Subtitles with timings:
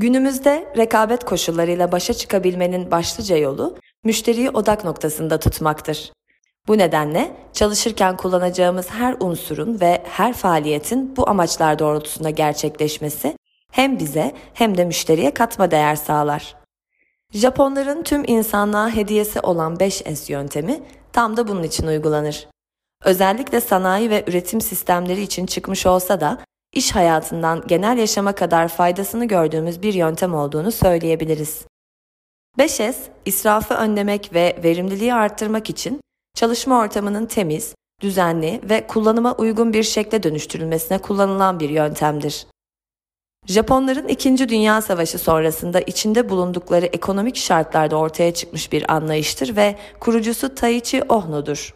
[0.00, 6.12] Günümüzde rekabet koşullarıyla başa çıkabilmenin başlıca yolu müşteriyi odak noktasında tutmaktır.
[6.68, 13.36] Bu nedenle çalışırken kullanacağımız her unsurun ve her faaliyetin bu amaçlar doğrultusunda gerçekleşmesi
[13.72, 16.56] hem bize hem de müşteriye katma değer sağlar.
[17.32, 22.48] Japonların tüm insanlığa hediyesi olan 5S yöntemi tam da bunun için uygulanır.
[23.04, 26.38] Özellikle sanayi ve üretim sistemleri için çıkmış olsa da
[26.72, 31.64] iş hayatından genel yaşama kadar faydasını gördüğümüz bir yöntem olduğunu söyleyebiliriz.
[32.58, 36.00] 5S, israfı önlemek ve verimliliği arttırmak için
[36.34, 42.46] çalışma ortamının temiz, düzenli ve kullanıma uygun bir şekle dönüştürülmesine kullanılan bir yöntemdir.
[43.46, 44.48] Japonların 2.
[44.48, 51.74] Dünya Savaşı sonrasında içinde bulundukları ekonomik şartlarda ortaya çıkmış bir anlayıştır ve kurucusu Taiichi Ohno'dur.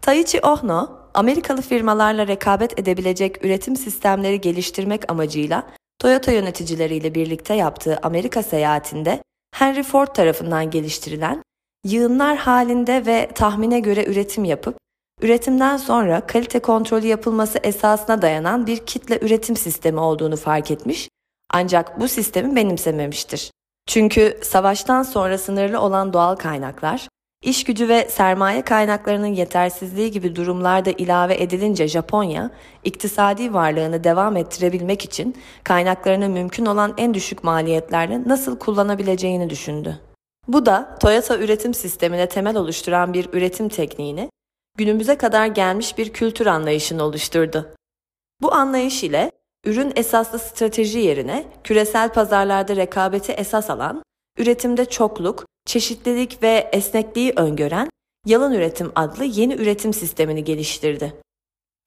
[0.00, 5.66] Taiichi Ohno, Amerikalı firmalarla rekabet edebilecek üretim sistemleri geliştirmek amacıyla
[5.98, 9.22] Toyota yöneticileriyle birlikte yaptığı Amerika seyahatinde
[9.54, 11.42] Henry Ford tarafından geliştirilen
[11.84, 14.76] yığınlar halinde ve tahmine göre üretim yapıp
[15.22, 21.08] üretimden sonra kalite kontrolü yapılması esasına dayanan bir kitle üretim sistemi olduğunu fark etmiş
[21.50, 23.50] ancak bu sistemi benimsememiştir.
[23.86, 27.08] Çünkü savaştan sonra sınırlı olan doğal kaynaklar,
[27.42, 32.50] iş gücü ve sermaye kaynaklarının yetersizliği gibi durumlarda ilave edilince Japonya,
[32.84, 40.00] iktisadi varlığını devam ettirebilmek için kaynaklarını mümkün olan en düşük maliyetlerle nasıl kullanabileceğini düşündü.
[40.48, 44.30] Bu da Toyota üretim sistemine temel oluşturan bir üretim tekniğini
[44.76, 47.74] günümüze kadar gelmiş bir kültür anlayışını oluşturdu.
[48.42, 49.30] Bu anlayış ile
[49.64, 54.02] ürün esaslı strateji yerine küresel pazarlarda rekabeti esas alan,
[54.38, 57.88] üretimde çokluk, çeşitlilik ve esnekliği öngören
[58.26, 61.14] Yalın Üretim adlı yeni üretim sistemini geliştirdi.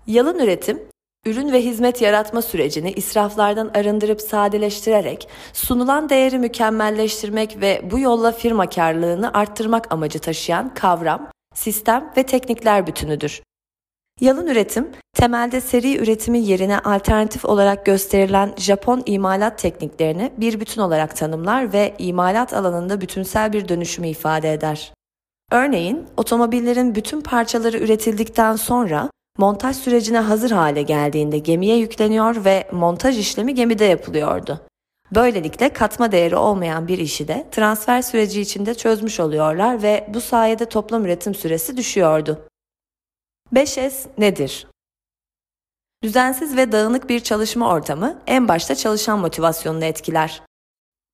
[0.08, 0.82] Yalın üretim,
[1.26, 8.70] ürün ve hizmet yaratma sürecini israflardan arındırıp sadeleştirerek sunulan değeri mükemmelleştirmek ve bu yolla firma
[8.70, 13.42] karlılığını arttırmak amacı taşıyan kavram, sistem ve teknikler bütünüdür.
[14.22, 21.16] Yalın üretim, temelde seri üretimi yerine alternatif olarak gösterilen Japon imalat tekniklerini bir bütün olarak
[21.16, 24.94] tanımlar ve imalat alanında bütünsel bir dönüşümü ifade eder.
[25.52, 33.20] Örneğin, otomobillerin bütün parçaları üretildikten sonra montaj sürecine hazır hale geldiğinde gemiye yükleniyor ve montaj
[33.20, 34.62] işlemi gemide yapılıyordu.
[35.16, 40.66] Böylelikle katma değeri olmayan bir işi de transfer süreci içinde çözmüş oluyorlar ve bu sayede
[40.66, 42.49] toplam üretim süresi düşüyordu.
[43.54, 44.68] 5S nedir?
[46.04, 50.42] Düzensiz ve dağınık bir çalışma ortamı en başta çalışan motivasyonunu etkiler.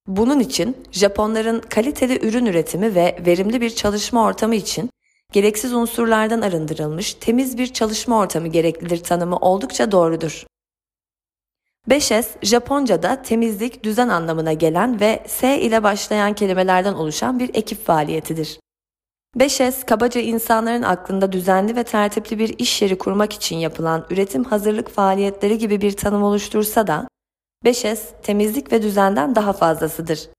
[0.07, 4.89] Bunun için Japonların kaliteli ürün üretimi ve verimli bir çalışma ortamı için
[5.31, 10.45] gereksiz unsurlardan arındırılmış temiz bir çalışma ortamı gereklidir tanımı oldukça doğrudur.
[11.89, 18.59] 5S, Japonca'da temizlik, düzen anlamına gelen ve S ile başlayan kelimelerden oluşan bir ekip faaliyetidir.
[19.37, 24.89] 5S, kabaca insanların aklında düzenli ve tertipli bir iş yeri kurmak için yapılan üretim hazırlık
[24.89, 27.07] faaliyetleri gibi bir tanım oluştursa da,
[27.65, 30.29] 5S, temizlik ve düzenden daha fazlasıdır.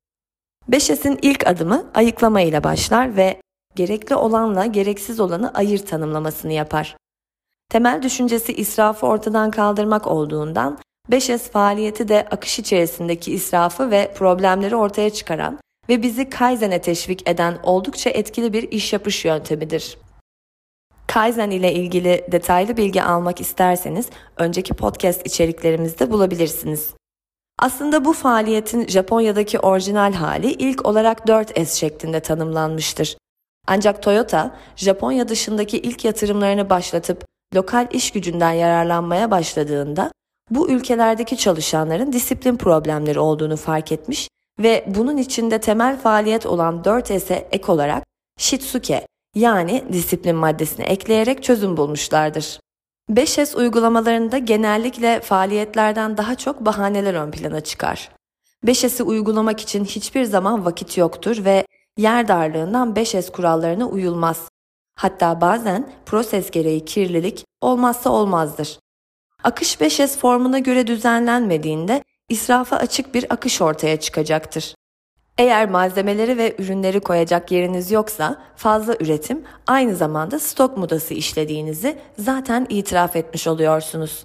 [0.70, 3.40] 5S'in ilk adımı ayıklama ile başlar ve
[3.74, 6.96] gerekli olanla gereksiz olanı ayır tanımlamasını yapar.
[7.68, 10.78] Temel düşüncesi israfı ortadan kaldırmak olduğundan
[11.10, 15.58] 5S faaliyeti de akış içerisindeki israfı ve problemleri ortaya çıkaran
[15.88, 19.98] ve bizi Kaizen'e teşvik eden oldukça etkili bir iş yapış yöntemidir.
[21.06, 26.94] Kaizen ile ilgili detaylı bilgi almak isterseniz önceki podcast içeriklerimizde bulabilirsiniz.
[27.58, 33.16] Aslında bu faaliyetin Japonya'daki orijinal hali ilk olarak 4S şeklinde tanımlanmıştır.
[33.66, 40.10] Ancak Toyota, Japonya dışındaki ilk yatırımlarını başlatıp lokal iş gücünden yararlanmaya başladığında
[40.50, 44.28] bu ülkelerdeki çalışanların disiplin problemleri olduğunu fark etmiş
[44.58, 48.04] ve bunun içinde temel faaliyet olan 4S'e ek olarak
[48.38, 52.60] Shitsuke yani disiplin maddesini ekleyerek çözüm bulmuşlardır.
[53.10, 58.10] 5S uygulamalarında genellikle faaliyetlerden daha çok bahaneler ön plana çıkar.
[58.64, 61.66] 5S'i uygulamak için hiçbir zaman vakit yoktur ve
[61.96, 64.48] yer darlığından 5S kurallarına uyulmaz.
[64.94, 68.78] Hatta bazen proses gereği kirlilik olmazsa olmazdır.
[69.44, 74.74] Akış 5S formuna göre düzenlenmediğinde israfa açık bir akış ortaya çıkacaktır.
[75.38, 82.66] Eğer malzemeleri ve ürünleri koyacak yeriniz yoksa fazla üretim aynı zamanda stok mudası işlediğinizi zaten
[82.68, 84.24] itiraf etmiş oluyorsunuz.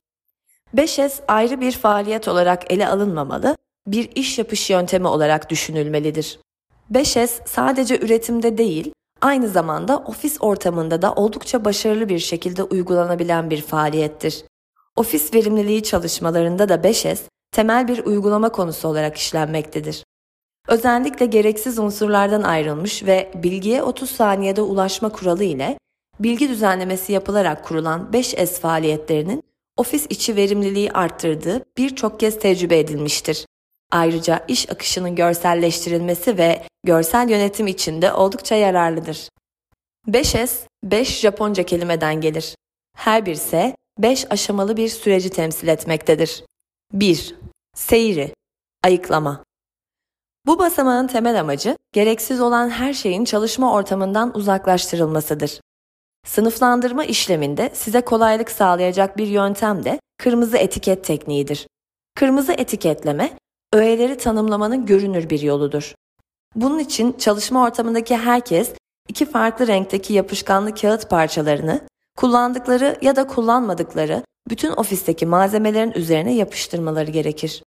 [0.75, 3.57] 5S ayrı bir faaliyet olarak ele alınmamalı,
[3.87, 6.39] bir iş yapış yöntemi olarak düşünülmelidir.
[6.91, 13.61] 5S sadece üretimde değil, aynı zamanda ofis ortamında da oldukça başarılı bir şekilde uygulanabilen bir
[13.61, 14.43] faaliyettir.
[14.95, 17.19] Ofis verimliliği çalışmalarında da 5S
[17.51, 20.03] temel bir uygulama konusu olarak işlenmektedir.
[20.67, 25.77] Özellikle gereksiz unsurlardan ayrılmış ve bilgiye 30 saniyede ulaşma kuralı ile
[26.19, 29.43] bilgi düzenlemesi yapılarak kurulan 5S faaliyetlerinin
[29.77, 33.45] ofis içi verimliliği arttırdığı birçok kez tecrübe edilmiştir.
[33.91, 39.29] Ayrıca iş akışının görselleştirilmesi ve görsel yönetim için de oldukça yararlıdır.
[40.07, 42.55] 5S, 5 Japonca kelimeden gelir.
[42.97, 46.43] Her bir S, 5 aşamalı bir süreci temsil etmektedir.
[46.93, 47.35] 1.
[47.75, 48.33] Seyri,
[48.83, 49.43] ayıklama.
[50.45, 55.61] Bu basamağın temel amacı gereksiz olan her şeyin çalışma ortamından uzaklaştırılmasıdır.
[56.25, 61.67] Sınıflandırma işleminde size kolaylık sağlayacak bir yöntem de kırmızı etiket tekniğidir.
[62.15, 63.37] Kırmızı etiketleme,
[63.73, 65.95] öğeleri tanımlamanın görünür bir yoludur.
[66.55, 68.73] Bunun için çalışma ortamındaki herkes
[69.07, 71.81] iki farklı renkteki yapışkanlı kağıt parçalarını
[72.17, 77.63] kullandıkları ya da kullanmadıkları bütün ofisteki malzemelerin üzerine yapıştırmaları gerekir.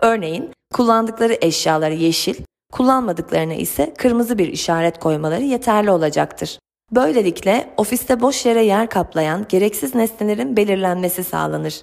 [0.00, 2.34] Örneğin kullandıkları eşyaları yeşil,
[2.72, 6.58] kullanmadıklarına ise kırmızı bir işaret koymaları yeterli olacaktır.
[6.92, 11.82] Böylelikle ofiste boş yere yer kaplayan gereksiz nesnelerin belirlenmesi sağlanır.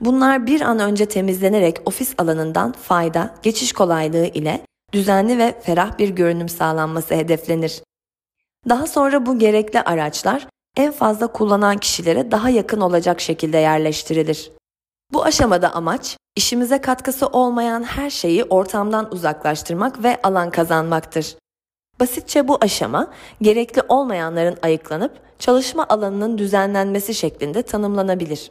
[0.00, 4.60] Bunlar bir an önce temizlenerek ofis alanından fayda, geçiş kolaylığı ile
[4.92, 7.82] düzenli ve ferah bir görünüm sağlanması hedeflenir.
[8.68, 10.46] Daha sonra bu gerekli araçlar
[10.78, 14.50] en fazla kullanan kişilere daha yakın olacak şekilde yerleştirilir.
[15.12, 21.36] Bu aşamada amaç işimize katkısı olmayan her şeyi ortamdan uzaklaştırmak ve alan kazanmaktır.
[22.00, 23.10] Basitçe bu aşama
[23.42, 28.50] gerekli olmayanların ayıklanıp çalışma alanının düzenlenmesi şeklinde tanımlanabilir.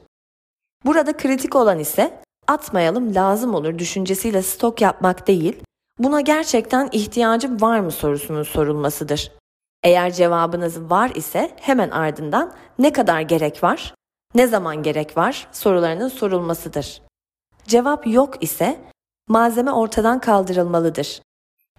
[0.85, 5.63] Burada kritik olan ise atmayalım lazım olur düşüncesiyle stok yapmak değil,
[5.99, 9.31] buna gerçekten ihtiyacım var mı sorusunun sorulmasıdır.
[9.87, 13.93] Eğer cevabınız var ise hemen ardından ne kadar gerek var,
[14.35, 17.01] ne zaman gerek var sorularının sorulmasıdır.
[17.67, 18.79] Cevap yok ise
[19.27, 21.21] malzeme ortadan kaldırılmalıdır.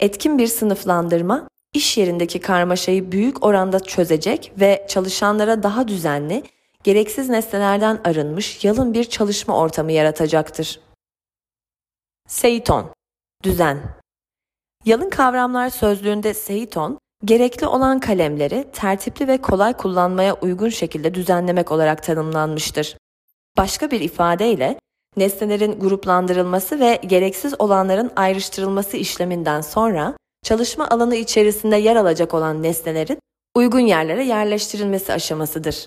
[0.00, 6.42] Etkin bir sınıflandırma iş yerindeki karmaşayı büyük oranda çözecek ve çalışanlara daha düzenli,
[6.84, 10.80] gereksiz nesnelerden arınmış yalın bir çalışma ortamı yaratacaktır.
[12.28, 12.90] Seiton
[13.42, 13.82] Düzen
[14.84, 22.02] Yalın kavramlar sözlüğünde Seiton, gerekli olan kalemleri tertipli ve kolay kullanmaya uygun şekilde düzenlemek olarak
[22.02, 22.96] tanımlanmıştır.
[23.56, 24.78] Başka bir ifadeyle,
[25.16, 33.18] nesnelerin gruplandırılması ve gereksiz olanların ayrıştırılması işleminden sonra çalışma alanı içerisinde yer alacak olan nesnelerin
[33.54, 35.86] uygun yerlere yerleştirilmesi aşamasıdır.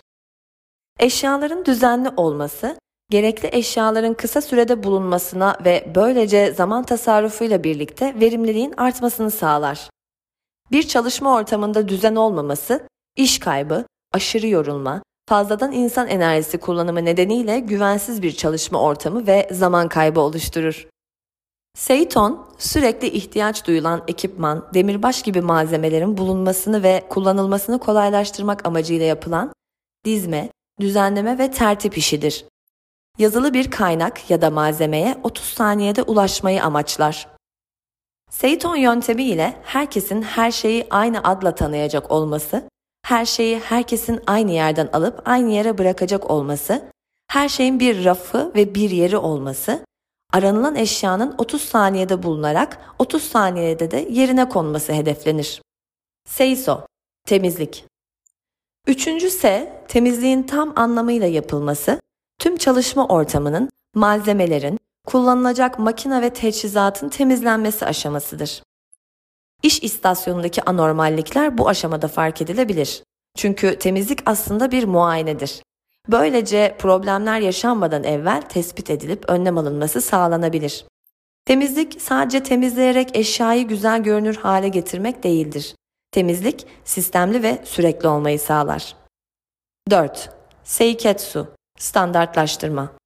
[1.00, 2.78] Eşyaların düzenli olması,
[3.10, 9.90] gerekli eşyaların kısa sürede bulunmasına ve böylece zaman tasarrufuyla birlikte verimliliğin artmasını sağlar.
[10.72, 18.22] Bir çalışma ortamında düzen olmaması, iş kaybı, aşırı yorulma, fazladan insan enerjisi kullanımı nedeniyle güvensiz
[18.22, 20.88] bir çalışma ortamı ve zaman kaybı oluşturur.
[21.78, 29.54] Seiton, sürekli ihtiyaç duyulan ekipman, demirbaş gibi malzemelerin bulunmasını ve kullanılmasını kolaylaştırmak amacıyla yapılan
[30.06, 32.46] dizme, düzenleme ve tertip işidir.
[33.18, 37.28] Yazılı bir kaynak ya da malzemeye 30 saniyede ulaşmayı amaçlar.
[38.32, 42.70] Seiton yöntemi ile herkesin her şeyi aynı adla tanıyacak olması,
[43.06, 46.84] her şeyi herkesin aynı yerden alıp aynı yere bırakacak olması,
[47.28, 49.86] her şeyin bir rafı ve bir yeri olması,
[50.34, 55.62] aranılan eşyanın 30 saniyede bulunarak 30 saniyede de yerine konması hedeflenir.
[56.30, 56.88] Seiso,
[57.28, 57.86] temizlik.
[58.88, 62.02] Üçüncü S, temizliğin tam anlamıyla yapılması,
[62.40, 68.64] tüm çalışma ortamının, malzemelerin, kullanılacak makine ve teçhizatın temizlenmesi aşamasıdır.
[69.64, 73.04] İş istasyonundaki anormallikler bu aşamada fark edilebilir.
[73.38, 75.62] Çünkü temizlik aslında bir muayenedir.
[76.10, 80.86] Böylece problemler yaşanmadan evvel tespit edilip önlem alınması sağlanabilir.
[81.46, 85.76] Temizlik sadece temizleyerek eşyayı güzel görünür hale getirmek değildir.
[86.12, 88.96] Temizlik sistemli ve sürekli olmayı sağlar.
[89.90, 90.30] 4.
[90.64, 93.01] Seiketsu standartlaştırma.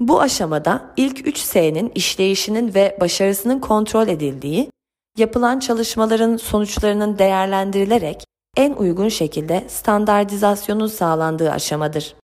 [0.00, 4.70] Bu aşamada ilk 3 S'nin işleyişinin ve başarısının kontrol edildiği,
[5.18, 8.24] yapılan çalışmaların sonuçlarının değerlendirilerek
[8.56, 12.14] en uygun şekilde standartizasyonun sağlandığı aşamadır.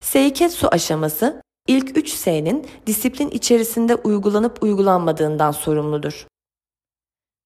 [0.00, 6.26] Seiketsu aşaması ilk 3 S'nin disiplin içerisinde uygulanıp uygulanmadığından sorumludur.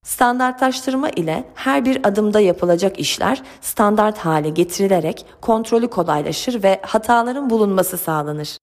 [0.05, 7.97] Standartlaştırma ile her bir adımda yapılacak işler standart hale getirilerek kontrolü kolaylaşır ve hataların bulunması
[7.97, 8.57] sağlanır.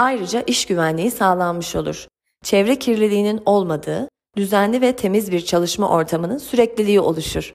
[0.00, 2.06] Ayrıca iş güvenliği sağlanmış olur.
[2.44, 7.52] Çevre kirliliğinin olmadığı, düzenli ve temiz bir çalışma ortamının sürekliliği oluşur.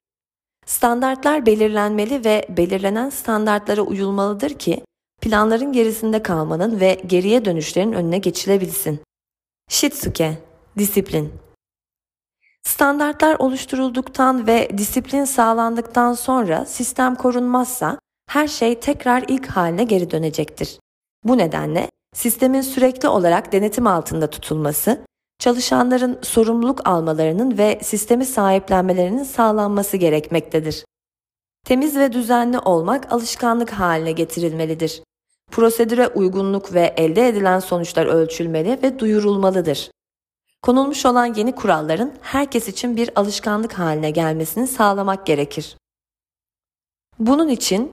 [0.65, 4.83] Standartlar belirlenmeli ve belirlenen standartlara uyulmalıdır ki
[5.21, 8.99] planların gerisinde kalmanın ve geriye dönüşlerin önüne geçilebilsin.
[9.69, 10.37] Shitsuke,
[10.77, 11.33] disiplin.
[12.63, 17.99] Standartlar oluşturulduktan ve disiplin sağlandıktan sonra sistem korunmazsa
[18.29, 20.79] her şey tekrar ilk haline geri dönecektir.
[21.25, 25.05] Bu nedenle sistemin sürekli olarak denetim altında tutulması,
[25.39, 30.85] çalışanların sorumluluk almalarının ve sistemi sahiplenmelerinin sağlanması gerekmektedir.
[31.65, 35.03] Temiz ve düzenli olmak alışkanlık haline getirilmelidir.
[35.51, 39.91] Prosedüre uygunluk ve elde edilen sonuçlar ölçülmeli ve duyurulmalıdır.
[40.61, 45.77] Konulmuş olan yeni kuralların herkes için bir alışkanlık haline gelmesini sağlamak gerekir.
[47.19, 47.91] Bunun için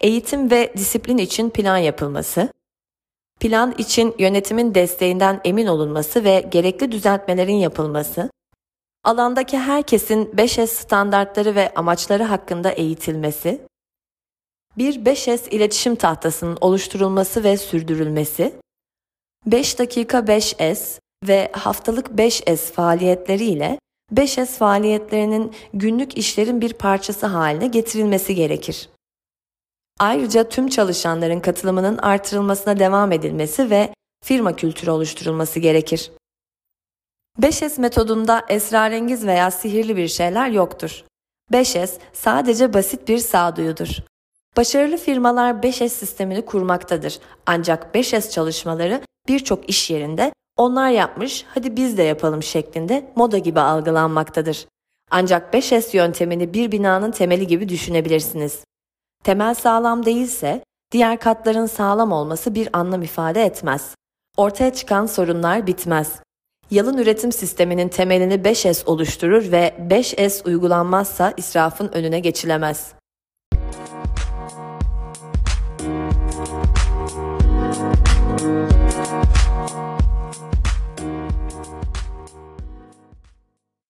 [0.00, 2.48] eğitim ve disiplin için plan yapılması,
[3.42, 8.30] plan için yönetimin desteğinden emin olunması ve gerekli düzeltmelerin yapılması,
[9.04, 13.60] alandaki herkesin 5S standartları ve amaçları hakkında eğitilmesi,
[14.78, 18.54] bir 5S iletişim tahtasının oluşturulması ve sürdürülmesi,
[19.46, 23.78] 5 dakika 5S ve haftalık 5S faaliyetleri ile
[24.14, 28.88] 5S faaliyetlerinin günlük işlerin bir parçası haline getirilmesi gerekir.
[30.00, 33.94] Ayrıca tüm çalışanların katılımının artırılmasına devam edilmesi ve
[34.24, 36.10] firma kültürü oluşturulması gerekir.
[37.40, 41.04] 5S metodunda esrarengiz veya sihirli bir şeyler yoktur.
[41.52, 43.88] 5S sadece basit bir sağduyudur.
[44.56, 47.18] Başarılı firmalar 5S sistemini kurmaktadır.
[47.46, 53.60] Ancak 5S çalışmaları birçok iş yerinde onlar yapmış hadi biz de yapalım şeklinde moda gibi
[53.60, 54.66] algılanmaktadır.
[55.10, 58.64] Ancak 5S yöntemini bir binanın temeli gibi düşünebilirsiniz.
[59.24, 63.94] Temel sağlam değilse diğer katların sağlam olması bir anlam ifade etmez.
[64.36, 66.20] Ortaya çıkan sorunlar bitmez.
[66.70, 72.92] Yalın üretim sisteminin temelini 5S oluşturur ve 5S uygulanmazsa israfın önüne geçilemez.